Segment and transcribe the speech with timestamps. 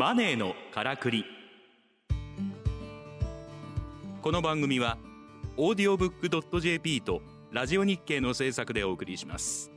[0.00, 1.26] マネーのからくり。
[4.22, 4.96] この番組は
[5.58, 7.20] オーディオブックドット JP と
[7.52, 9.70] ラジオ日経の制作でお送りします。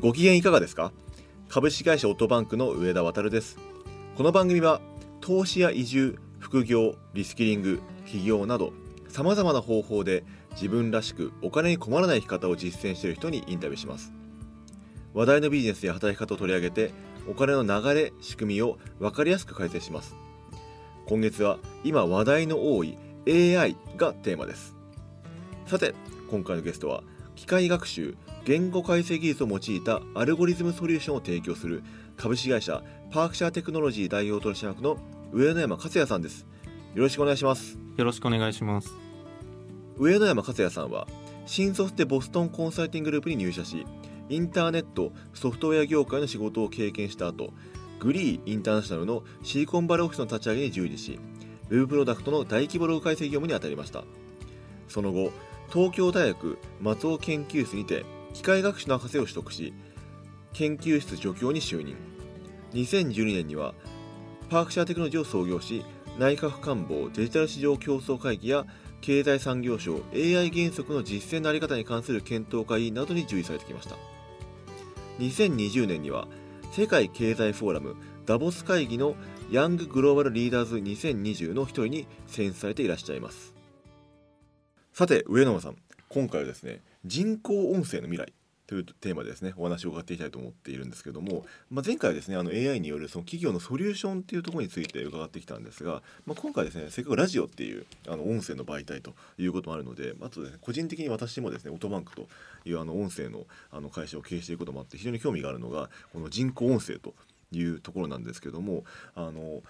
[0.00, 0.90] ご機嫌いかがですか？
[1.48, 3.58] 株式会社オートバンクの上田渉です。
[4.16, 4.80] この番組は
[5.20, 8.72] 投資や移住副業リスキリング起業など
[9.06, 10.24] さまざまな方法で
[10.54, 14.12] 自分らしくお金に困らない生き方を実践している人にインタビューします。
[15.14, 16.90] 話題のビジネスや働き方を取り上げて
[17.28, 20.16] お金の流れ仕組みを分かりやすく解説します。
[21.06, 22.96] 今月は今話題の多い
[23.26, 24.74] AI がテーマです。
[25.66, 25.94] さて
[26.30, 27.02] 今回のゲストは
[27.36, 31.82] 機械学習言語解析技術を用いたアルゴリズムソリューションを提供する
[32.16, 34.96] 株式会社パークシャーテクノロジー代表取締役の
[35.32, 36.46] 上野山克也さんです。
[36.94, 37.78] よろしくお願いします。
[37.96, 38.92] よろしくお願いします。
[39.96, 41.06] 上野山克也さんは
[41.46, 43.86] 新卒でボストンコンサルティンググループに入社し
[44.32, 47.52] インターネットソフトウェア業界の仕事を経験した後
[48.00, 51.20] グリーインターナショナルのシリコンバレーオフィスの立ち上げに従事し
[51.68, 54.04] ウェブプロダクトの大規模ログ解析業務に当たりました。
[54.88, 55.32] その後
[55.70, 59.74] 東京大学松尾研究室にて機械学習の博士を取得し
[60.54, 61.94] 研究室助教に就任。
[62.72, 63.74] 2012年には
[64.48, 65.84] パークシャーテクノロジーを創業し
[66.18, 68.64] 内閣官房デジタル市場競争会議や
[69.02, 73.96] 経済産業省 AI 原則の実践の在り方に関する検討会などに従事されてきました。
[75.18, 76.26] 2020年には
[76.72, 79.14] 世界経済フォーラムダボス会議の
[79.50, 83.54] ヤンググローバルリーダーズ2020の一人に選出されていらっしゃいます。
[84.92, 85.76] さて上野さん
[86.08, 88.32] 今回はですね人工音声の未来。
[88.66, 102.28] というテーマでですねお話を伺っていきたいと思っているんですけども、まあ、前回はですねあの AI によるその企業のソリューションっていうところについて伺ってきたんですが、まあ、今回ですねせっかくラジオっていうあの音声の媒体ということもあるのであとでね個人的に私もですねオートバンクと
[102.64, 107.14] いうあの音声のあの会社を経営していることもあって非常に興味があるのがこの人工音声と
[107.50, 109.62] いうところなんですけどもあの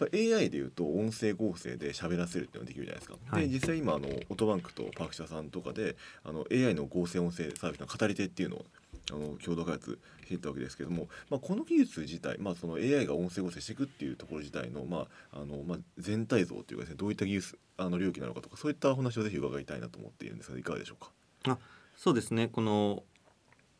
[0.00, 3.16] やっぱり AI でいうと音声合成で喋らせるっていうのができるじゃないですか。
[3.26, 8.64] はいで実際今あのオートバンクとパーク社さんとかであの AI の合成音声サービスの語り手っていうのを
[9.10, 21.04] あの共同開発していったわけですけども、まあ、この技術自体、まあ、その AI が音声合成していくっていうところ自体の,、まああのまあ、全体像というかですねどういった技術あの領域なのかとかそういったお話をぜひ伺いたいなと思っているんですがいかがでしょう
[21.48, 21.58] か？
[21.96, 22.48] そうですね。
[22.48, 23.02] この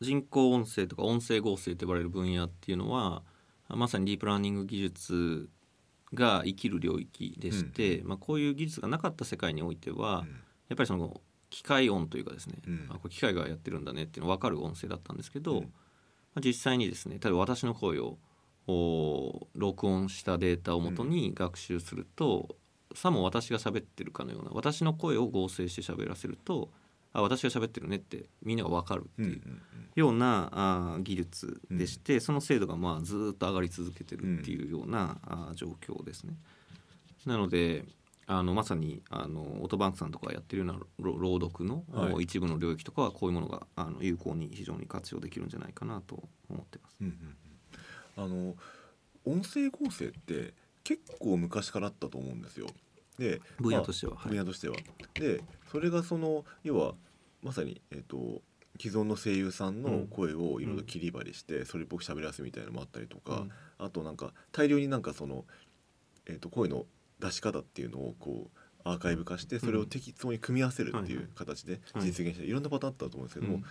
[0.01, 3.23] 人工音声とか音声合成と呼ばれる分野っていうのは
[3.69, 5.49] まさにディープラーニング技術
[6.13, 10.27] が生きる領域でして、まあこういう技術がなかった世界においては、うん。
[10.69, 12.87] やっぱりその機械音というかですね、うん。
[12.89, 15.63] あこれ機械がやってるんだねっていうのが分かる音声だったんですけど、うん。
[15.63, 15.69] ま
[16.37, 18.17] あ、実際にですね例えば私の声を
[18.67, 22.55] お録音したデータをもとに学習すると、
[22.93, 26.71] さも私が喋ってるかのような私の声を合成して喋らせると
[27.15, 29.33] あ私が喋ってるねってみんなが分かるってうんい
[29.97, 36.33] うようなあー技術でして、その精度がまあずーっと上がり続けてるっていうような、あー状況ですね。
[37.25, 37.85] なので
[38.27, 46.97] あのまさにあのオートバンクさんとかがやってるようなろ朗読の、はいお一部の領域とかはこういうものがあの有効に非常に活用できるんじゃないかなと思ってます。
[47.01, 47.35] うんうんうん
[48.17, 48.55] あの
[49.25, 50.53] 音声合成って
[50.83, 52.67] 結構昔からあったと思うんですよ。
[53.17, 54.29] で分野としては、まあはい。
[54.31, 54.75] 分野としては。
[55.13, 56.93] でそれがその要は
[57.41, 58.41] まさに、えっと
[58.77, 63.45] 既存の声優さんの声をいろいろ切り張りして、それっぽく喋らせるみたいなのもあったりとか、
[63.77, 65.45] あとなんか大量になんかその、
[66.27, 66.85] えっと声の
[67.21, 72.03] 出し方っていうのをこうアーカイブ化してそれを適当に組み合わせるっていう形ではい。
[72.03, 73.61] 実現していろんなパターンあったと思うんですけども、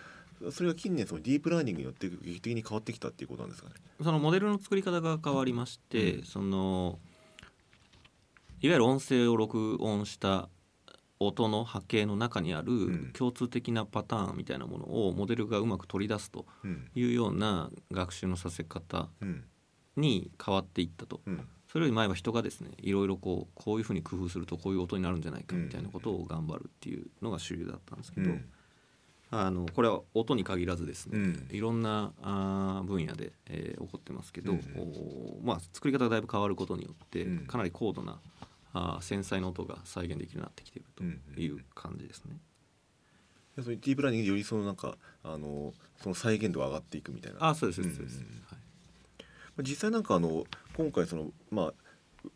[0.41, 0.53] うん。
[0.53, 3.75] それが近年そのディープラーニングによって劇的に変わってきたっていうことなんですかね？
[4.03, 6.25] そのモデルの作り方が変わりまして、うん。
[6.25, 6.99] その
[8.65, 10.49] いわゆる音声を録音した
[11.21, 12.65] 音の波形の中にあん。
[12.65, 16.89] る共通的なパターンみたいなものをモデルがうまく取り出すとうん。
[16.95, 19.45] いうような学習のさせ方うん。
[19.97, 21.21] に変わっていったと。
[21.27, 21.47] うん。
[21.71, 28.49] それより前は人がですねいろいろこうこういうふうに工夫するとこういう音になるんじゃないかみたいなことを頑張るっていうのが主流だったんですけど、うん。
[29.31, 31.49] あのこれは音に限らずですね、うん。
[31.53, 34.55] いろんなあー分野で、えー起こってますけど、
[35.43, 37.47] まあ、作り方がだいぶ変わることによって、うん。
[37.47, 38.19] かなり高度な
[38.75, 42.37] あー繊細な音が再現できるようになってきているうんという感じですね。
[43.57, 45.73] でそのディープラーニングでよりそのなんかあの
[46.03, 47.39] その再現度が上がっていくみたいな。
[47.49, 48.59] あそうですそうですそうです、うんうんうんはい
[49.63, 50.45] 実際なんかあの
[50.77, 51.75] 今回そのまあ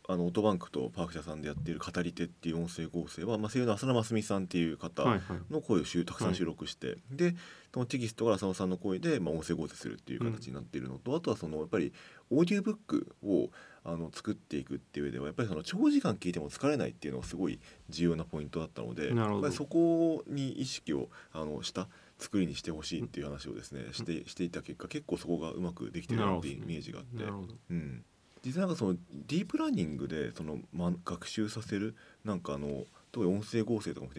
[0.07, 5.53] あのオートバンクとパーク社さんでやっている語り手っていう音声合成は、まあ、声優の浅野真澄さんっていう方はいはい。
[5.53, 7.35] の声を収たくさん収録して、で
[7.73, 11.93] そのテキストから浅野さんの声で、まあ、音声合成するっていう形になっているのと、あとはそのやっぱり
[12.29, 13.49] オーディオブックを
[13.83, 17.59] あの作っていくっていう上ではやっぱりその長時間聞いても疲れないっていうのがすごい
[17.89, 19.11] 重要なポイントだったので
[19.51, 21.87] そこに意識をあのした
[22.17, 27.23] 作りにしてほしいっていう話をですねしてしていた結果結構そこがうまくできてるなっていうイメージがあって。
[27.23, 27.55] なるほど。
[27.69, 28.03] うん
[28.45, 28.95] 実際なんかその
[29.27, 34.11] ディープラーニングでその、ま、学習させるなんかあの特に音声合成とかも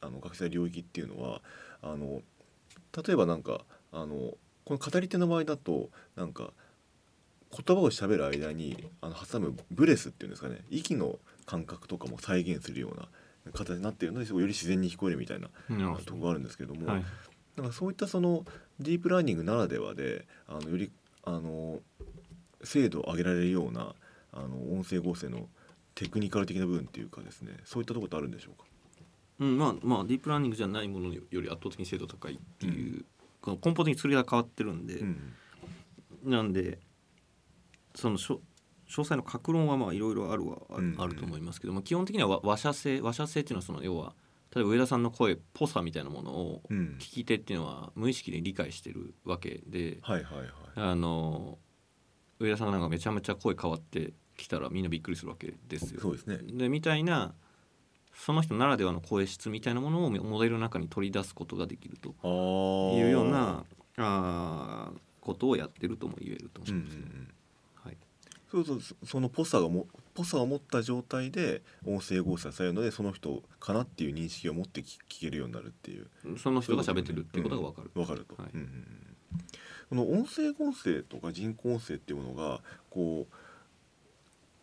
[0.00, 1.40] あの学習領域っていうのは
[1.82, 2.22] あの
[3.06, 6.52] 例えばなんかあのこの語り手の場合だとなんか
[7.50, 13.08] 言葉を喋る間にあの挟むブレスっていうんですかね息の感覚とかも再現するような
[13.52, 15.48] 形になっているのでより自然に聞こえるみたいな
[16.04, 17.04] ところがあるんですけれども、はい。
[17.56, 18.44] なんかそういったその
[18.80, 20.90] ディープラーニングならではであのより
[21.22, 21.78] あの
[22.64, 23.94] 精度を上げられるような
[24.32, 25.48] あの音声合成の
[25.94, 28.66] テクニカル的な部分っていうかですねそういったところってあるんでしょうか？
[29.40, 33.04] うん、まあまあディープラーニングじゃないものより圧倒的に精度高いっていう、
[33.40, 35.32] この根本的に作りが変わってるんで、うん
[36.24, 36.78] なんで
[37.94, 38.40] そのしょ
[38.88, 44.14] 詳細の格論はまあいろいろあるはあ,、うんあると思いますけども基本的には和話者性話者性っていうのはその要は
[44.54, 46.96] 例えば上田さんの声っぽさみたいなものをうん。
[46.98, 50.48] 聞き手っていうのは無意識で理解してるわけで、はいはいはい。
[50.76, 51.58] あの
[52.38, 56.00] 上田さんがなんかめちゃめちゃ声変わってきたらみんなびっくりするわけですよ。
[56.00, 56.38] そうですね。
[56.42, 57.34] でみたいな
[58.14, 62.10] その人ならではの声質みたいなものをモデルの中に取り出すことができると
[62.96, 63.64] いうような
[63.96, 64.98] あー。
[65.24, 67.34] ことをやってるとも言えると思うんうんういます、ん。
[67.82, 67.96] はい、
[68.50, 76.08] そうそうそそのポサがもポサを持った状態で音声合成されるのでその人かなっていう認識を持って聞聞けるようになるっていう。
[76.38, 77.90] その人が喋ってるっていうことが分かる。
[78.00, 78.50] わかると、はい。
[78.54, 79.14] うんうんうん
[79.94, 82.60] この音声合成とか人工音声っていうものが
[82.90, 83.28] こ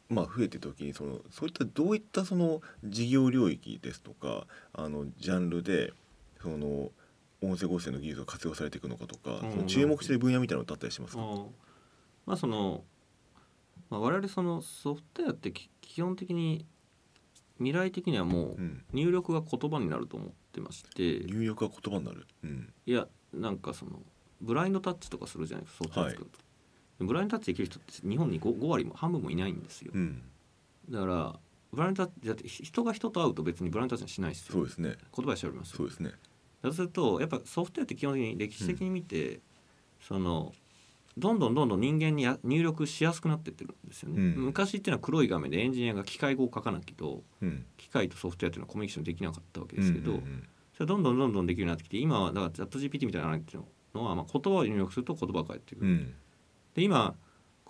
[0.09, 5.93] うまあ増えてる時にそのそういったどういったその事業領域ですとかあのジャンルで
[6.41, 6.91] その
[7.41, 9.51] 音声合成の技術が活用されていくのかとか、うん。
[9.51, 11.45] その注目してる分野みたいなのってあったりしますか、あー
[12.25, 12.83] まあその、
[13.89, 16.65] まあ、我々そのソフトウェアってき基本的に
[17.57, 18.83] 未来的にはもううん。
[18.93, 21.25] 入力が言葉になると思ってまして。
[21.25, 22.73] 入力が言葉になる、うん。
[22.85, 24.01] いやなんかその
[24.41, 26.29] ブラインドタッチとかするじゃないですかソフトウェア作る
[26.99, 30.21] と、ブラインドタッチできる人って日本に 5, 5割も半分もいないんですよ、うん、
[30.89, 31.39] だから
[31.71, 34.53] ブラインドタッチだって人が人と会うと別にブラインドタッチはしないですよ。
[34.53, 34.95] そうですね。
[35.15, 35.77] 言葉で喋りますよ。
[35.77, 36.11] そうですね。
[36.61, 39.39] そうするとやっぱソフトウェアって基本的に歴史的に見て、
[40.01, 40.51] その
[41.17, 44.45] どんどんどんどん人間にや入力しやすくなってってるんですよね、うん。
[44.45, 47.65] 昔っていうのは黒い画面でエンジニアが機械語を書かなきゃとうん。
[47.77, 55.81] 機械とソフトウェアっていうのはコミュニケーションできなかったわけですけど、うんうんそれどんどんどんどんできるようになってきて今はだからチャット GPT みたいなのっていうのは、まあ、言葉を入力すると言葉が返ってく。
[55.81, 56.13] る、うん。
[56.75, 57.15] で今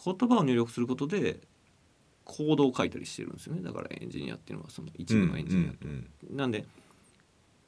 [0.03, 1.39] 言葉を入力することで
[2.23, 3.61] コードを書いたりしてるんですよね。
[3.61, 6.65] だからエンジニアっていうのはその一部のエンジニアと、うんなんで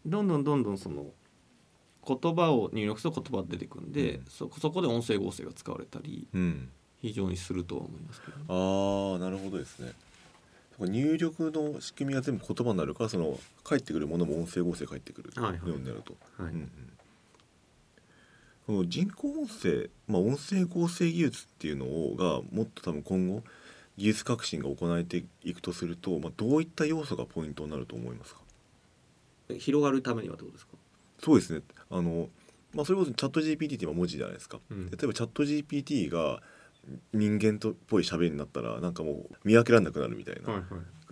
[0.06, 1.08] どんどんどんどんその
[2.06, 4.26] 言葉を入力すると言葉が出てくるんで、うん。
[4.28, 6.42] そそこで音声合成が使われたりうん。
[6.42, 6.70] うん
[7.04, 9.92] 非常にするとは思いますけど、ね、ああなるほどですね。
[10.80, 16.54] 入力の仕組みが全部言葉になるからその返ってくるものも音声合成返ってくるよはいはいうになると、はい。
[16.54, 16.72] うんうん
[18.66, 23.44] この人工音声、まあ、音声合成技術っていうのがもっと多分今後
[23.98, 28.42] 技術革新が行われていくとすると、まあ、どういった要素がポイントになると思いますか？
[29.60, 30.72] 広がるためにはどうですか、
[31.20, 31.62] そうですね。
[31.92, 32.30] あの、
[32.74, 34.90] まあ、それこそチャット GPT って今文字じゃないですか、うん。
[34.90, 36.42] 例えばチャット GPT が
[37.14, 40.64] 人間とっぽい喋りになったらなんかもう見分けられなくなるみたいな、はい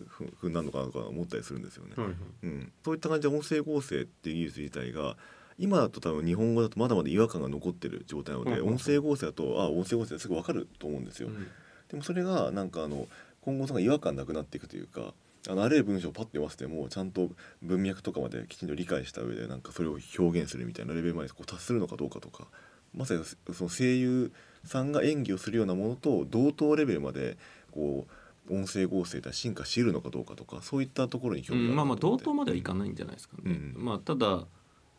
[0.07, 1.91] ふふうになるのかなとか思ったりするんですよね。
[1.95, 2.15] はいはい。
[2.43, 5.15] うん、そういった感じで音声合成っていう技術自体が
[5.61, 11.29] 今だと多分日本語だとまだまだ違和感が残ってる状態なので、音声合成だとあ音声合成ですぐ分かると思うんですよ。
[11.29, 11.47] うん
[11.91, 13.07] でもそれがなんかあの
[13.41, 15.13] 今後その違和感なくなっていくというか
[15.49, 22.47] あのあらゆる文章をパッと読ませてもちゃんと文脈とかまできちんと理解した上でなんかそれを表現するみたいなレベルまでこう達するのかどうかとか
[22.95, 24.31] まさにその声優
[24.63, 27.37] さんが演技をするようなものと同等レベルまで
[27.71, 28.07] こ
[28.49, 33.43] う音声合成が進化し得るのかどうかとかそういったところに興味があるうんまあまあ同等まではいかないんじゃないですかね。
[33.45, 34.45] うんまあただ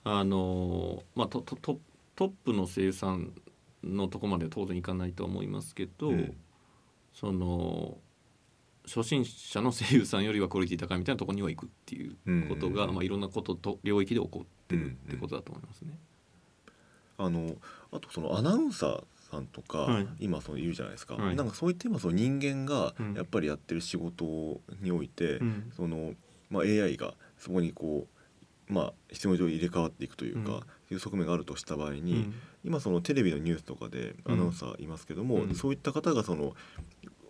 [0.04, 1.78] あのまあトトト
[2.16, 3.32] トップの生産
[3.82, 6.36] のとこまでは当然いかないとは思いますけど、うん
[7.14, 7.98] その
[8.86, 12.94] 初心者の声優さんよりはクオリティ高いみたいなところには行くっていうことが、うん。
[12.94, 15.98] まあいろんなことと領域で起こってるってことだと思いますね。
[17.18, 17.54] あの
[17.92, 20.06] あとそのアナウンサーさんとか、はい。
[20.20, 21.36] 今そのいるじゃないですか、はい。
[21.36, 23.14] なんかそういった今その人間がうん。
[23.14, 25.72] やっぱりやってる仕事において、うん。
[25.76, 26.14] その
[26.50, 28.21] まあ、AI がそこにこう、まあ、
[29.12, 30.60] 必要上入れ替わっていくというか、うん。
[30.90, 32.34] いう側面があるとした場合に、うん。
[32.64, 35.54] 今そのテレビのニュースとかでアナウンサーいますけども、うん。
[35.54, 36.54] そういった方がその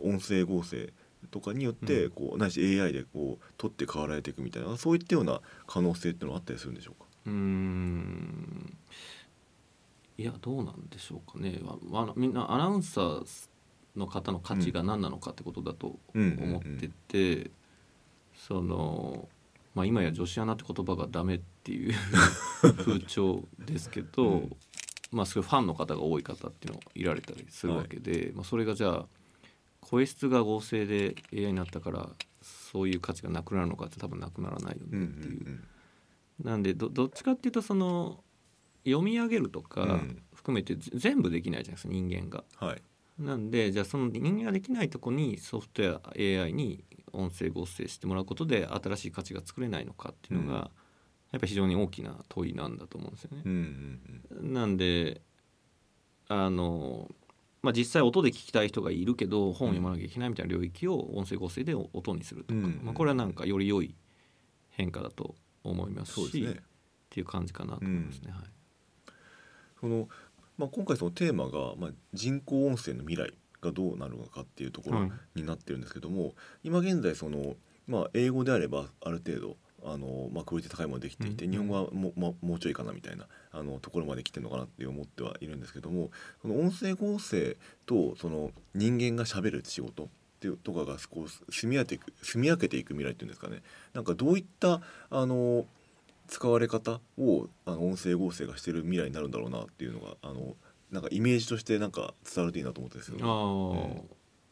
[0.02, 0.92] 音声合成
[1.30, 7.06] とかによってこう、ないし AI でこう取って代わられていくみたいなそういったような可能性っていうのはあったりするんでしょうか？
[7.26, 8.76] うーん。
[10.18, 13.48] いやどうなんでしょうかね、まあ、みんなアナウンサー
[13.96, 16.38] の方の価値が何なのかってことだとうん。
[16.40, 17.50] 思ってて、
[18.34, 19.28] その、
[19.74, 21.94] まあ、今や女子アナって言葉がダメっていう
[22.78, 24.56] 風潮ですけど、うん。
[25.10, 29.06] まあそういうファンの方が多い方っていうのがいられたりするわけで、まあ、それがじゃあ
[29.80, 32.08] 声質が合成で AI になったから
[32.40, 35.64] そういう価値がなくなるのかって多分なくならないようんうねっていう、ん
[36.42, 38.24] なんでどどっちかっていうとその
[38.86, 40.22] 読み上げるとかうん。
[40.34, 42.42] 含めてぜ全部できないじゃないですか人間が。
[42.60, 42.82] うんはい
[43.18, 50.70] なんでじゃあその人間ができないとこにソフトウェア AI に音声合成してもらうことで新しい価値が作れないのかっていうのが、うん。
[51.32, 53.42] やっぱり非常に大きな問いなんだと思うんですよね。
[53.44, 54.00] うん
[54.40, 55.22] うんなんで
[56.28, 57.10] あの、
[57.62, 63.94] まあ、実際音で聞きたい人がいるけど本を読まなきゃいけないみたいな領域を音声合成で音にするとか、うんまあ、これはなんかより良い
[64.70, 66.62] 変化だと思いますしっ
[67.10, 68.32] ていう感じかなと思いますね。
[68.32, 68.42] はい。
[69.80, 70.08] その、
[70.58, 77.56] まあ、今回そのテーマが、まあ、人工音声の未来がどうなるのかっていうところはいになってるんですけども、今現在その、
[77.86, 87.56] まあ、英語であればある程度あの、まあ、クオリティ高いものができていて、うん日本語はもう,、まあ、もうちょいかなみたいなあのところまで来てるのかなって思ってはいるんですけどもその音声合成
[87.86, 90.06] とその人間がしゃべる仕事っ
[90.40, 93.62] ていうとかがこう住み分けていく住み分けていく未来っていうんですかね。
[93.92, 94.80] なんかどういった
[95.10, 95.66] あの
[96.32, 100.56] 使われ方をあの音声合成がしてる未来になるんだろうなっていうのがあの
[100.90, 103.22] なんかイメージとしてなんか伝わるといいなと思ってですよね。
[103.22, 104.02] あー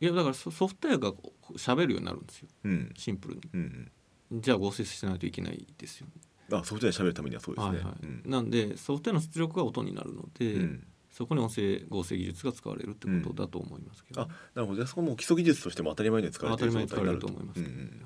[0.03, 1.13] いやだからソソフトウェアが
[1.57, 2.49] 喋るようになるんですよ。
[2.65, 3.41] うんシンプルに。
[3.55, 3.91] うん
[4.33, 6.07] じゃあ合成しないといけないですよ。
[6.07, 6.13] ね。
[6.51, 7.77] うん、あソフトウェアで喋るためにはそうですね。
[7.79, 7.95] はいはい。
[8.03, 8.23] うん。
[8.31, 10.87] なんでソフトウェアの出力が音になるので、うん。
[11.11, 14.77] そこに音声合成技術が使われるってことだと思いますけど、あなるほど。
[14.77, 18.03] じゃあそこも基礎技術としても当たり前に使われてる当たり前に使われると状思いますねはいうんうん。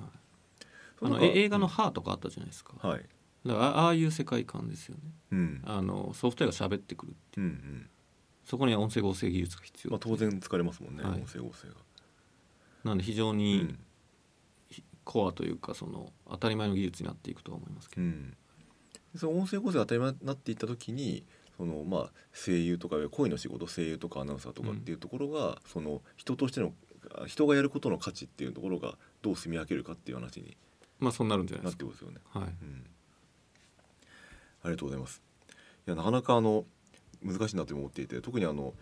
[0.98, 2.74] そうあのえ映画の「ハーとかあったじゃないですか。
[2.80, 3.04] はい
[3.46, 5.02] だからあああいう世界観ですよね。
[5.32, 5.62] うん。
[5.64, 7.44] あのソフトウェアが喋ってくるってう。
[7.44, 7.90] んういうん。
[8.44, 11.20] そこには音声合成技術が必要、まあ当然使われますもんね、はい。
[11.20, 11.74] 音声合成が。
[12.84, 13.78] なんで非常うにん。
[15.04, 18.34] コアというかその当たり前の技術になっていくとは思いますけど、うん、
[19.14, 21.24] その音声合成が当たり前になっていった時に
[21.58, 26.72] そのまあ声優とか声の仕事声優とかアナウンサーとかっていうところが、その人としての
[27.26, 30.56] 人がやることの価値っていうところがどう住み分けるかっていう話に
[30.98, 31.84] まあそうなるんじゃないなですか。
[31.84, 32.16] ってますよね。
[32.32, 32.42] はい。
[32.44, 32.86] うん、
[34.64, 35.22] ありがとうございます。
[35.86, 36.64] いやなかなかあの
[37.22, 38.74] 難しいなと思っていて特にあの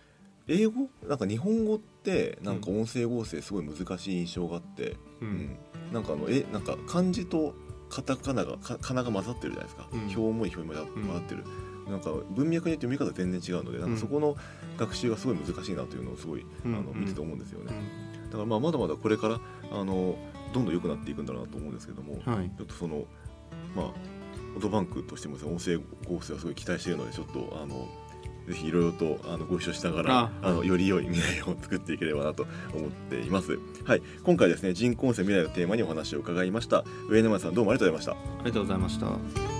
[0.49, 0.89] 英語？
[1.07, 5.57] なんか日本語ってなんか音声合成すごい難しい印象があって、ううん。
[5.93, 7.55] なんかあのえなんか漢字と
[7.89, 10.01] カタカナがかかなが混ざってるじゃないですか、うん。
[10.01, 11.45] 表もい表も混ざってる、
[11.89, 13.95] なんか文脈によって読み方全然違うのでなんうん。
[13.95, 14.37] かそこの
[14.79, 16.75] 学習がすごい難しいなというのをすごい、うん。
[16.75, 17.73] あの見てて思うんですよね、
[18.25, 18.31] うん。
[18.31, 20.17] だからまあまだまだこれからあの
[20.53, 22.51] どんどん良くなっていくんだろうなと思うんですけども、はい。
[22.57, 23.05] ちょっとその
[23.77, 23.93] まあ
[24.55, 25.79] オートバンクとしてもですね音声
[26.09, 27.89] 合成はすごい期待しているのでちょっとあの
[28.47, 33.59] ぜひいろいろとあのご一緒しながらああのより良い未来を作っていければなと思っています。
[33.85, 36.85] はい、今回ですね人工音声未来のテーマにお話を伺いました。
[37.09, 38.31] 上沼さんどうもありがとうございました。
[38.41, 39.52] ありがとうございました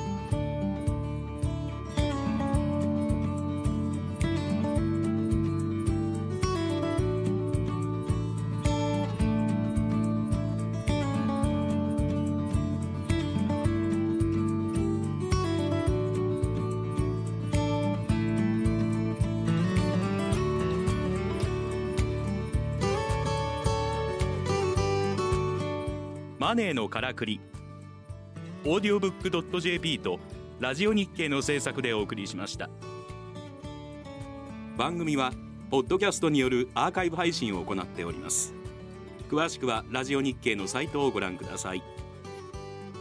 [26.53, 27.41] マネーのからくり。
[28.67, 30.21] オーディオブックドット .jp と
[30.61, 32.69] ラジオ日経の制作でお送りしました。
[34.77, 35.33] 番組は
[35.71, 38.53] ポッドキャストによるアーカイブ配信を行っております。
[39.31, 41.83] 詳しくはラジオ日経のサイトをご覧ください。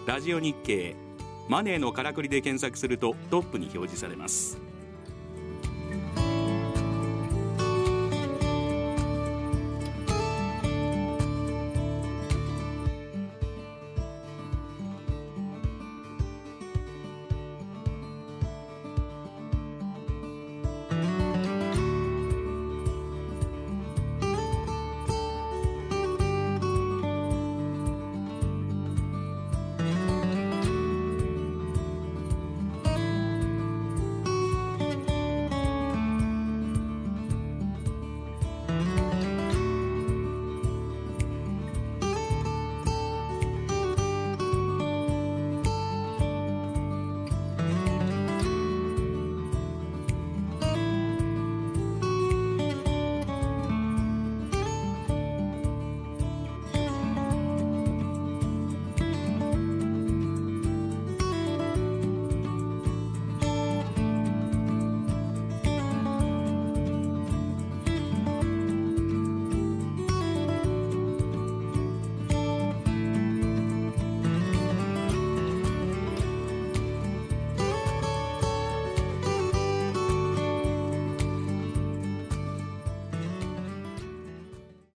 [0.05, 0.95] ラジオ日経
[1.49, 4.70] マネーのからくりで検索するとトップに表示されます。